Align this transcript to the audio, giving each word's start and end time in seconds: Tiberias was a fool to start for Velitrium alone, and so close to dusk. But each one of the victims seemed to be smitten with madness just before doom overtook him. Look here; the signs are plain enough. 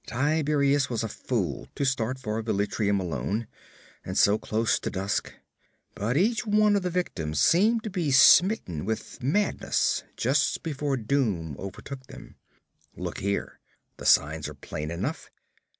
Tiberias 0.07 0.89
was 0.89 1.03
a 1.03 1.07
fool 1.07 1.67
to 1.75 1.85
start 1.85 2.17
for 2.17 2.41
Velitrium 2.41 2.99
alone, 2.99 3.45
and 4.03 4.17
so 4.17 4.39
close 4.39 4.79
to 4.79 4.89
dusk. 4.89 5.31
But 5.93 6.17
each 6.17 6.43
one 6.43 6.75
of 6.75 6.81
the 6.81 6.89
victims 6.89 7.39
seemed 7.39 7.83
to 7.83 7.91
be 7.91 8.09
smitten 8.09 8.83
with 8.83 9.21
madness 9.21 10.03
just 10.17 10.63
before 10.63 10.97
doom 10.97 11.55
overtook 11.59 12.09
him. 12.09 12.35
Look 12.95 13.19
here; 13.19 13.59
the 13.97 14.07
signs 14.07 14.49
are 14.49 14.55
plain 14.55 14.89
enough. 14.89 15.29